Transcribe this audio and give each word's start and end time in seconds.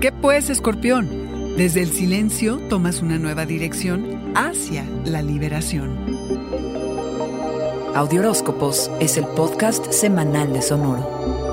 ¿Qué 0.00 0.12
pues, 0.12 0.50
escorpión? 0.50 1.56
Desde 1.56 1.80
el 1.80 1.90
silencio 1.90 2.58
tomas 2.68 3.00
una 3.00 3.18
nueva 3.18 3.46
dirección 3.46 4.32
hacia 4.34 4.84
la 5.06 5.22
liberación. 5.22 5.96
Audioróscopos 7.94 8.90
es 9.00 9.16
el 9.16 9.24
podcast 9.24 9.90
semanal 9.90 10.52
de 10.52 10.60
Sonoro. 10.60 11.46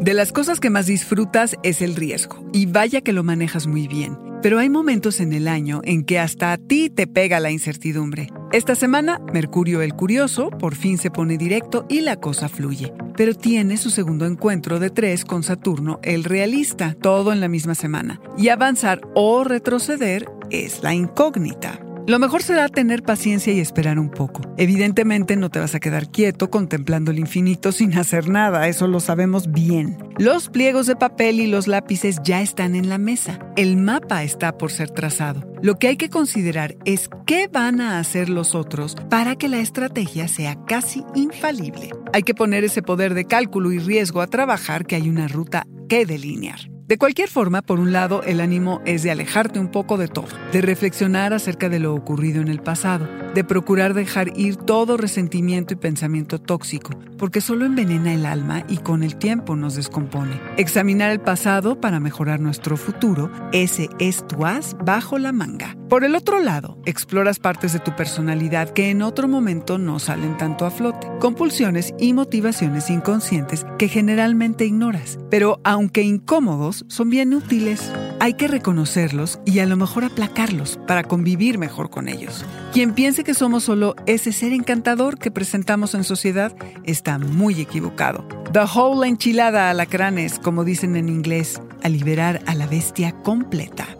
De 0.00 0.12
las 0.12 0.30
cosas 0.30 0.60
que 0.60 0.68
más 0.68 0.84
disfrutas 0.84 1.56
es 1.62 1.80
el 1.80 1.96
riesgo, 1.96 2.44
y 2.52 2.66
vaya 2.66 3.00
que 3.00 3.14
lo 3.14 3.22
manejas 3.22 3.66
muy 3.66 3.88
bien. 3.88 4.18
Pero 4.42 4.58
hay 4.58 4.68
momentos 4.68 5.20
en 5.20 5.32
el 5.32 5.48
año 5.48 5.80
en 5.84 6.04
que 6.04 6.18
hasta 6.18 6.52
a 6.52 6.58
ti 6.58 6.90
te 6.90 7.06
pega 7.06 7.40
la 7.40 7.50
incertidumbre. 7.50 8.28
Esta 8.52 8.74
semana, 8.74 9.20
Mercurio 9.32 9.80
el 9.80 9.94
Curioso 9.94 10.50
por 10.50 10.74
fin 10.74 10.98
se 10.98 11.12
pone 11.12 11.38
directo 11.38 11.86
y 11.88 12.00
la 12.00 12.16
cosa 12.16 12.48
fluye. 12.48 12.92
Pero 13.16 13.32
tiene 13.32 13.76
su 13.76 13.90
segundo 13.90 14.26
encuentro 14.26 14.80
de 14.80 14.90
tres 14.90 15.24
con 15.24 15.44
Saturno 15.44 16.00
el 16.02 16.24
Realista, 16.24 16.96
todo 17.00 17.32
en 17.32 17.40
la 17.40 17.46
misma 17.46 17.76
semana. 17.76 18.20
Y 18.36 18.48
avanzar 18.48 19.02
o 19.14 19.44
retroceder 19.44 20.28
es 20.50 20.82
la 20.82 20.94
incógnita. 20.94 21.78
Lo 22.10 22.18
mejor 22.18 22.42
será 22.42 22.68
tener 22.68 23.04
paciencia 23.04 23.52
y 23.52 23.60
esperar 23.60 23.96
un 24.00 24.10
poco. 24.10 24.42
Evidentemente 24.56 25.36
no 25.36 25.48
te 25.48 25.60
vas 25.60 25.76
a 25.76 25.78
quedar 25.78 26.10
quieto 26.10 26.50
contemplando 26.50 27.12
el 27.12 27.20
infinito 27.20 27.70
sin 27.70 27.96
hacer 27.96 28.28
nada, 28.28 28.66
eso 28.66 28.88
lo 28.88 28.98
sabemos 28.98 29.52
bien. 29.52 29.96
Los 30.18 30.48
pliegos 30.48 30.88
de 30.88 30.96
papel 30.96 31.38
y 31.38 31.46
los 31.46 31.68
lápices 31.68 32.16
ya 32.24 32.42
están 32.42 32.74
en 32.74 32.88
la 32.88 32.98
mesa. 32.98 33.38
El 33.54 33.76
mapa 33.76 34.24
está 34.24 34.58
por 34.58 34.72
ser 34.72 34.90
trazado. 34.90 35.48
Lo 35.62 35.76
que 35.76 35.86
hay 35.86 35.96
que 35.96 36.10
considerar 36.10 36.74
es 36.84 37.08
qué 37.26 37.46
van 37.46 37.80
a 37.80 38.00
hacer 38.00 38.28
los 38.28 38.56
otros 38.56 38.96
para 39.08 39.36
que 39.36 39.46
la 39.46 39.60
estrategia 39.60 40.26
sea 40.26 40.56
casi 40.66 41.04
infalible. 41.14 41.90
Hay 42.12 42.24
que 42.24 42.34
poner 42.34 42.64
ese 42.64 42.82
poder 42.82 43.14
de 43.14 43.26
cálculo 43.26 43.70
y 43.70 43.78
riesgo 43.78 44.20
a 44.20 44.26
trabajar 44.26 44.84
que 44.84 44.96
hay 44.96 45.08
una 45.08 45.28
ruta 45.28 45.64
que 45.88 46.06
delinear. 46.06 46.69
De 46.90 46.98
cualquier 46.98 47.28
forma, 47.28 47.62
por 47.62 47.78
un 47.78 47.92
lado, 47.92 48.24
el 48.24 48.40
ánimo 48.40 48.82
es 48.84 49.04
de 49.04 49.12
alejarte 49.12 49.60
un 49.60 49.68
poco 49.68 49.96
de 49.96 50.08
todo, 50.08 50.26
de 50.50 50.60
reflexionar 50.60 51.32
acerca 51.32 51.68
de 51.68 51.78
lo 51.78 51.94
ocurrido 51.94 52.42
en 52.42 52.48
el 52.48 52.60
pasado, 52.60 53.08
de 53.32 53.44
procurar 53.44 53.94
dejar 53.94 54.36
ir 54.36 54.56
todo 54.56 54.96
resentimiento 54.96 55.72
y 55.72 55.76
pensamiento 55.76 56.40
tóxico, 56.40 56.98
porque 57.16 57.40
solo 57.40 57.64
envenena 57.64 58.12
el 58.12 58.26
alma 58.26 58.64
y 58.68 58.78
con 58.78 59.04
el 59.04 59.14
tiempo 59.14 59.54
nos 59.54 59.76
descompone. 59.76 60.40
Examinar 60.56 61.12
el 61.12 61.20
pasado 61.20 61.80
para 61.80 62.00
mejorar 62.00 62.40
nuestro 62.40 62.76
futuro, 62.76 63.30
ese 63.52 63.88
es 64.00 64.26
tu 64.26 64.44
as 64.44 64.76
bajo 64.84 65.16
la 65.16 65.30
manga. 65.30 65.76
Por 65.90 66.04
el 66.04 66.14
otro 66.14 66.38
lado, 66.38 66.78
exploras 66.86 67.40
partes 67.40 67.72
de 67.72 67.80
tu 67.80 67.96
personalidad 67.96 68.70
que 68.70 68.90
en 68.90 69.02
otro 69.02 69.26
momento 69.26 69.76
no 69.76 69.98
salen 69.98 70.36
tanto 70.36 70.64
a 70.64 70.70
flote, 70.70 71.08
compulsiones 71.18 71.94
y 71.98 72.12
motivaciones 72.12 72.90
inconscientes 72.90 73.66
que 73.76 73.88
generalmente 73.88 74.64
ignoras, 74.64 75.18
pero 75.30 75.60
aunque 75.64 76.02
incómodos, 76.02 76.84
son 76.86 77.10
bien 77.10 77.34
útiles. 77.34 77.92
Hay 78.20 78.34
que 78.34 78.46
reconocerlos 78.46 79.40
y 79.44 79.58
a 79.58 79.66
lo 79.66 79.76
mejor 79.76 80.04
aplacarlos 80.04 80.78
para 80.86 81.02
convivir 81.02 81.58
mejor 81.58 81.90
con 81.90 82.08
ellos. 82.08 82.44
Quien 82.72 82.94
piense 82.94 83.24
que 83.24 83.34
somos 83.34 83.64
solo 83.64 83.96
ese 84.06 84.30
ser 84.30 84.52
encantador 84.52 85.18
que 85.18 85.32
presentamos 85.32 85.96
en 85.96 86.04
sociedad 86.04 86.54
está 86.84 87.18
muy 87.18 87.60
equivocado. 87.60 88.24
The 88.52 88.60
whole 88.60 89.08
enchilada 89.08 89.70
alacranes, 89.70 90.38
como 90.38 90.62
dicen 90.62 90.94
en 90.94 91.08
inglés, 91.08 91.60
a 91.82 91.88
liberar 91.88 92.42
a 92.46 92.54
la 92.54 92.68
bestia 92.68 93.10
completa. 93.24 93.99